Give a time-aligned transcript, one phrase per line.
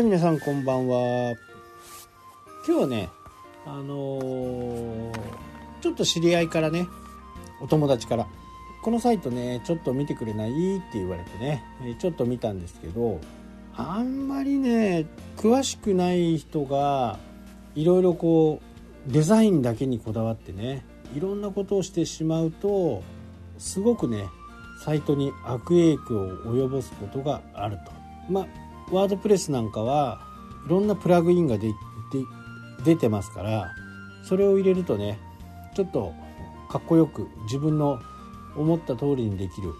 [0.00, 1.34] い皆さんこんばんは。
[2.66, 3.10] 今日はね
[3.66, 5.12] あのー
[5.82, 6.86] ちょっと知り合いからね
[7.60, 8.26] お友達から
[8.82, 10.50] このサイトねちょっと見てくれない？
[10.50, 11.62] って言われてね
[11.98, 13.20] ちょっと見たんですけど
[13.76, 15.06] あんまりね
[15.36, 17.18] 詳しくない人が
[17.74, 18.60] いろいろこ
[19.08, 23.02] うデザインだけにこだわってねいろんなことをしてしまうと
[23.58, 24.28] すごくね
[24.84, 27.92] サイトに悪影響を及ぼすことがあると。
[28.30, 28.46] まあ
[28.90, 30.20] ワードプレスなんかは
[30.66, 31.72] いろんなプラグインがで
[32.84, 33.72] 出てますから
[34.24, 35.18] それを入れるとね
[35.74, 36.12] ちょっと
[36.68, 38.00] かっこよく自分の
[38.56, 39.72] 思った通りにできる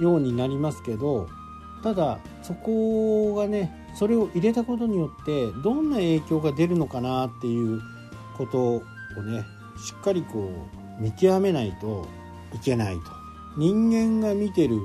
[0.00, 1.28] ようになりますけど
[1.82, 7.80] ただそこがねそれを入れたことによってどんな影響が出るのかなっていう
[8.36, 8.82] ことを
[9.22, 9.44] ね
[9.84, 10.50] しっかりこ
[10.98, 12.06] う見極めないと
[12.54, 13.02] いけないと。
[13.56, 14.80] 人間が見てる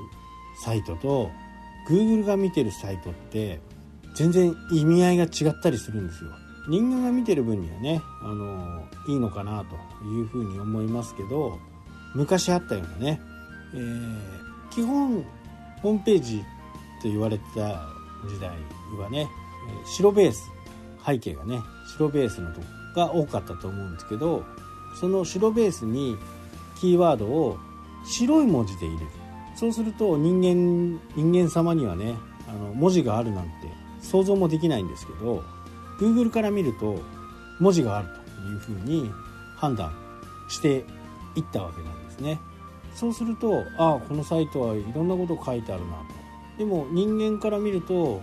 [0.64, 1.30] サイトと
[1.88, 3.60] Google が見てるサイトって
[4.14, 6.32] 全然意味合いが違ったりするんですよ。
[6.70, 11.60] 人間が見てる分にはねあのいいのかなというふうに思いますけど
[12.16, 13.22] 昔あったようなね、
[13.74, 15.24] えー基本
[15.84, 16.40] ホームページ
[17.02, 17.88] と言われてた
[18.28, 18.50] 時代
[18.98, 19.28] はね
[19.86, 20.50] 白ベース
[21.06, 21.60] 背景がね
[21.96, 24.44] 白ベースのとこが多かったと思うんですけど
[25.00, 26.18] その白ベースに
[26.80, 27.58] キーワードを
[28.06, 29.12] 白い文字で入れる。
[29.56, 32.16] そうすると人間人間様にはね
[32.50, 33.52] あの文字があるなんて
[34.04, 35.44] 想像もできないんですけど
[36.00, 37.00] Google から見ると
[37.60, 39.10] 文字があるというふうに
[39.56, 39.92] 判断
[40.50, 40.86] して
[41.36, 42.40] いったわけなんですね。
[42.94, 46.04] そうするとああこのサイトはいろんなこと書いてあるなと。
[46.60, 48.22] でも人間から見ると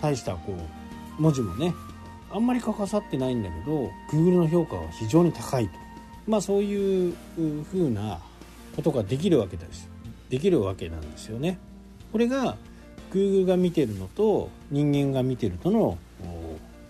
[0.00, 0.56] 大したこ
[1.18, 1.74] う文字もね
[2.30, 5.74] あんまり書かさってないんだけど Google の評価は非常に高いと。
[6.26, 7.14] まあそういう
[7.70, 8.18] ふうな
[8.74, 9.88] ことができるわけです。
[10.30, 11.58] できるわけなんですよね。
[12.12, 12.56] これが
[13.12, 15.98] Google が見てるのと人間が見てるとの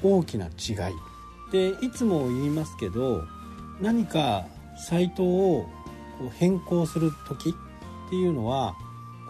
[0.02, 0.94] 大きな違い。
[1.52, 3.22] でいつも言いますけど
[3.80, 4.46] 何か
[4.76, 5.66] サイトを
[6.38, 8.74] 変更する時っていうのは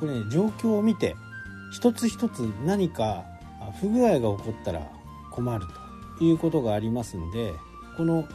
[0.00, 1.14] これね状況を見て
[1.72, 3.24] 一つ一つ何か
[3.80, 4.80] 不具合が起こったら
[5.30, 5.66] 困る
[6.18, 7.52] ということがありますんで
[7.96, 8.26] この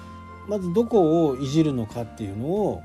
[0.47, 2.83] まずどこをいじるのかっていうのを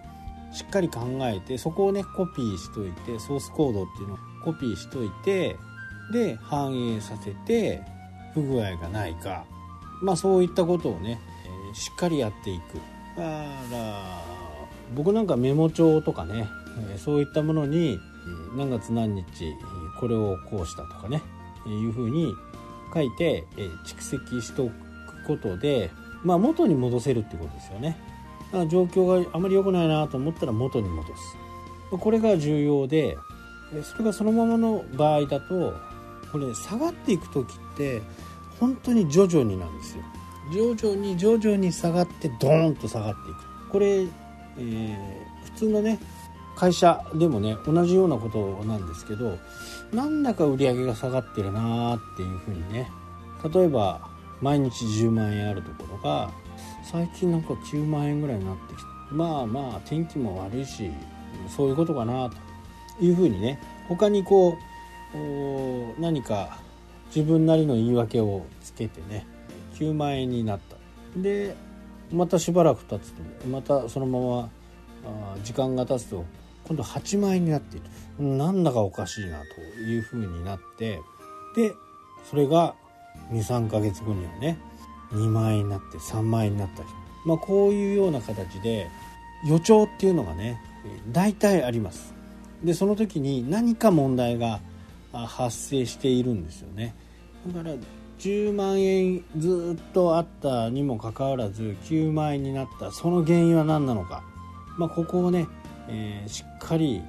[0.52, 5.56] しっかり考えてそこをねコピーしといてソースコードっていうのをコピーしといて
[6.12, 7.82] で反映させて
[8.34, 9.44] 不具合がないか。
[10.02, 12.74] まあそういったことをね、えーしっかりやっていく。
[13.16, 13.30] だか
[13.72, 14.22] ら
[14.94, 16.48] 僕なんかメモ帳とかね、
[16.90, 17.98] えーそういったものに
[18.56, 19.24] 何月何日
[19.98, 21.22] これをこうしたとかね
[21.66, 22.32] えいうふうに
[22.94, 24.72] 書いて、えー蓄積しておく
[25.26, 25.90] ことで、
[26.22, 27.96] まあ、元に戻せるってことですよね。
[28.68, 31.36] 状況があまり良くないなと思ったら元に戻す。
[31.90, 33.16] これが重要で
[33.72, 35.74] えーそれがそのままの場合だと
[36.30, 38.02] これ下がっていく時って
[38.60, 40.02] 本当に徐々になんですよ。
[40.52, 43.70] 徐々に徐々に下がってドーンと下がっていく。
[43.70, 45.98] これ、えー普通のね
[46.54, 49.38] 会社でもね同じようなことなんですけど
[49.92, 52.90] なんだか売り上げが下がってるなーっていうふうにね
[53.54, 54.00] 例えば
[54.42, 56.30] 毎日10万円あるところが
[56.90, 60.90] 最近なんか9万円ぐらいになってきてまあまあ天気も悪いし
[61.48, 62.30] そういうことかな
[62.98, 64.56] というふうにね他にこ
[65.14, 66.58] う何か
[67.14, 69.26] 自分なりの言い訳をつけてね
[69.74, 70.76] 9万円になった。
[71.18, 71.54] で
[72.12, 74.50] またしばらく経つとまたそのまま
[75.34, 76.24] あ時間が経つと
[76.64, 77.86] 今度8万円になっている。
[78.24, 81.00] なんだかおかしいなというふうになって
[81.54, 81.72] で
[82.28, 82.74] それが
[83.30, 84.58] 23ヶ月後にはね
[85.12, 86.88] 2万円になって3万円になったり、
[87.24, 88.88] まあ、こういうような形で
[89.46, 90.60] 予兆っていうのがね
[91.12, 92.14] 大体あります。
[92.64, 94.60] でその時に何か問題が
[95.12, 96.94] 発生しているんですよね。
[97.48, 97.74] だから
[98.18, 102.90] 10万円ずっとあったにもかかわらず9万円になった。
[102.92, 104.24] その原因は何なのか、
[104.78, 105.46] まあ、ここをね、
[105.88, 107.02] えーしっかり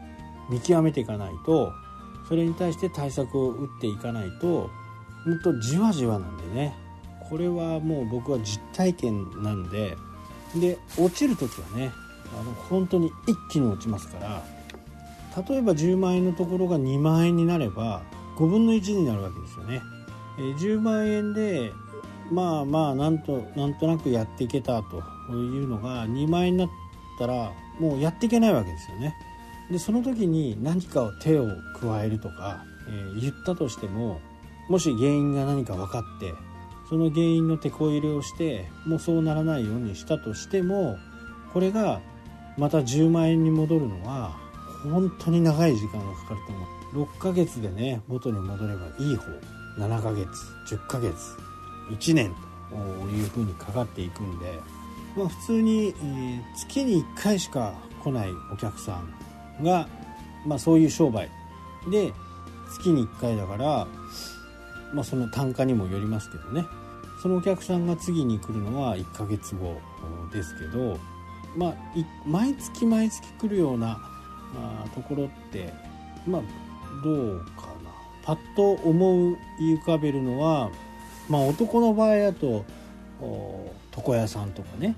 [0.49, 1.71] 見極めていかないと
[2.27, 4.69] それに対して対策を打っていかないと
[5.23, 6.86] ほんとじわじわなんでね。
[7.29, 9.97] これはもう僕は実体験なんで
[10.55, 11.91] で落ちる時はね
[12.39, 14.43] あの本当に一気に落ちますから
[15.47, 18.01] 例えば10万円のところが2万円になれば
[18.37, 19.81] 5分の1になるわけですよね。
[20.39, 21.71] え10万円で
[22.31, 24.97] まあまあなんとなんとなくやっていけたと
[25.31, 26.69] いうのが2万円になっ
[27.19, 29.15] たらもうやっていけないわけですよね。
[29.71, 31.47] でその時に何かを手を
[31.79, 34.21] 加えるとか、えー言ったとしても
[34.69, 36.33] もし原因が何か分かって
[36.89, 40.97] その原因の手こ入れをしてもうそうならないようにしたとしても
[41.53, 42.01] これが
[42.57, 44.37] また10万円に戻るのは
[44.83, 47.07] 本当に長い時間がかかると思う。
[47.13, 49.23] 6ヶ月でね元に戻ればいい方。
[49.77, 50.27] 7ヶ月
[50.67, 51.15] 10ヶ月
[51.91, 52.35] 1年
[52.69, 52.75] と
[53.09, 54.59] いうふうにかかっていくんで、
[55.15, 55.93] まあ、普通に、
[56.55, 57.73] 月に1回しか
[58.03, 59.01] 来ないお客さ
[59.59, 59.87] んが、
[60.45, 61.29] まあ、そういう商売。
[61.89, 62.11] で
[62.73, 63.87] 月に1回だから、
[64.93, 66.65] まあ、その単価にもよりますけどね。
[67.21, 69.81] そのお客さんが次に来るのは1ヶ月後
[70.31, 70.99] ですけど、
[71.55, 71.75] まあ、
[72.25, 73.99] 毎月毎月来るような
[74.55, 75.73] あところって
[76.27, 76.41] まあ
[77.03, 77.89] どうかな。
[78.23, 80.69] パッと思い浮かべるのは、
[81.29, 82.65] まあ、男の場合だと
[83.95, 84.95] 床屋さんとかね。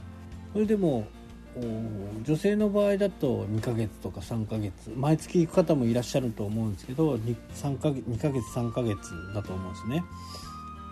[0.52, 1.08] それでも
[1.56, 10.04] 女性の場合だと2ヶ月とか3ヶ月毎月行く方もいらっしゃると思うんですけど 2, 3ヶ月2ヶ月3ヶ月だと思うんですね。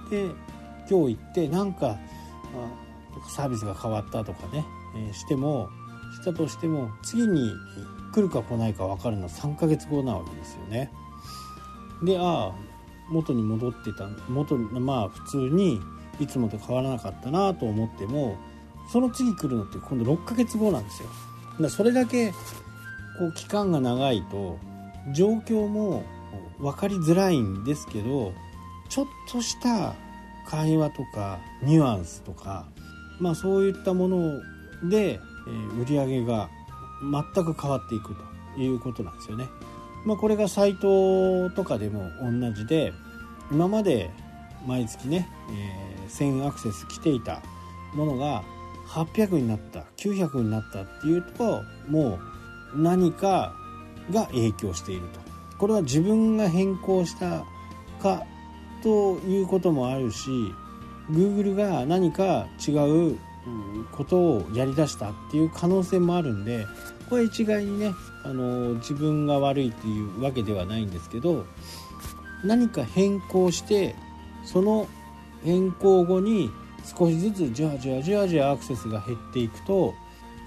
[0.10, 0.32] で
[0.90, 1.98] 今日行ってなんか
[3.30, 4.66] サービスが変わったとかね、
[4.96, 5.70] えー、しても
[6.20, 7.52] したとしても次に
[8.14, 10.92] 来るか来ないか分かるのは3ヶ月後なわけですよね。
[12.04, 12.52] でああ
[13.10, 15.80] 元に戻ってた元まあ普通に
[16.20, 18.38] いつもと変わらなかったなと思っても
[18.92, 21.10] その次来るのって今度6ヶ月後なんですよ。
[21.60, 22.36] だそれだけこ
[23.30, 24.60] う期間が長いと
[25.14, 26.04] 状況も
[26.60, 28.34] 分かりづらいんですけど
[28.90, 29.96] ちょっとした
[30.48, 32.68] 会話とかニュアンスとか
[33.20, 34.42] まあそういったもの
[34.90, 35.20] で、え
[35.82, 36.50] 売り上げが
[37.02, 38.16] 全く変わっていく
[38.56, 39.48] ということなんですよね。
[40.06, 42.94] まあ、これがサイトとかでも同じで
[43.52, 44.12] 今まで
[44.66, 47.42] 毎月ね、え、1000アクセス来ていた
[47.94, 48.44] ものが
[48.88, 52.20] 800になった900になったっていうとも
[52.76, 53.54] う何か
[54.12, 55.28] が影響していると。
[55.58, 57.44] これは自分が変更した
[58.00, 58.24] か
[58.84, 60.30] ということもあるし
[61.10, 62.72] Google が何か違
[63.12, 63.18] う
[63.92, 66.68] ことをやりだしたっていう可能性もあるんで
[67.10, 67.94] これ一概にね
[68.24, 71.46] あの自分が悪いっていうわけではないんですけど
[72.44, 73.96] 何か変更して
[74.46, 74.88] その
[75.44, 76.52] 変更後に
[76.98, 79.94] 少しずつじわじわじわじわアクセスが減っていくと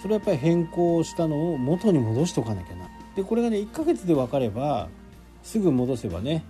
[0.00, 2.88] それはやっぱり変更したのを元に戻しとかなきゃな。
[3.14, 4.88] でこれがね1ヶ月で分かれば
[5.42, 6.44] すぐ戻せばね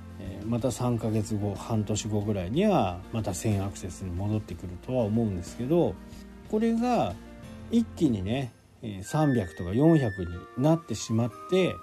[0.47, 5.95] また3ヶ月後半年後ぐらいにはまた1000アクセスに戻ってくるとは思うんですけど
[6.51, 7.15] これが
[7.71, 8.53] 一気にね
[8.83, 10.11] 300とか400
[10.57, 11.75] になってしまって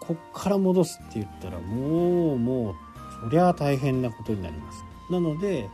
[0.00, 2.74] こっから戻すって言ったらもうもう
[3.22, 4.84] そりゃ大変なことになります。
[5.10, 5.68] なので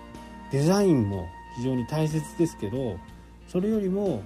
[0.53, 1.27] デザインも
[1.57, 2.99] 非常に大切ですけど
[3.49, 4.23] それよりも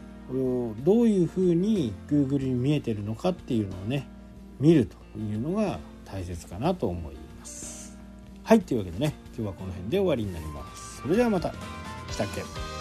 [0.85, 4.07] どういうふうに Google に見えてるのかっていうのをね
[4.61, 7.99] 見るというのが大切かなと思います。
[8.43, 11.03] はいというわけでね今日はこの辺で終わりになります。
[11.03, 11.53] それではまた。
[12.11, 12.74] したっけ？